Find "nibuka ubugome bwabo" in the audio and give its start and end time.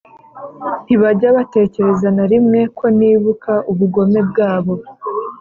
2.97-4.73